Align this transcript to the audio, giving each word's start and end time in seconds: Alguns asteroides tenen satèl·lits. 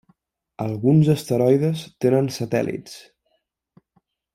Alguns 0.65 1.11
asteroides 1.15 1.85
tenen 2.07 2.33
satèl·lits. 2.41 2.99